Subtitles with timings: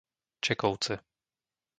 [0.43, 0.95] Čekovce